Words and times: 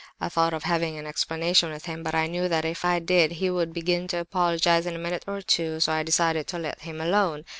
I 0.19 0.29
thought 0.29 0.55
of 0.55 0.63
having 0.63 0.97
an 0.97 1.05
explanation 1.05 1.69
with 1.71 1.85
him, 1.85 2.01
but 2.01 2.15
I 2.15 2.25
knew 2.25 2.49
that 2.49 2.65
if 2.65 2.83
I 2.83 2.97
did, 2.97 3.33
he 3.33 3.51
would 3.51 3.71
begin 3.71 4.07
to 4.07 4.17
apologize 4.17 4.87
in 4.87 4.95
a 4.95 4.97
minute 4.97 5.23
or 5.27 5.43
two, 5.43 5.79
so 5.79 5.91
I 5.91 6.01
decided 6.01 6.47
to 6.47 6.57
let 6.57 6.81
him 6.81 6.99
alone. 6.99 7.45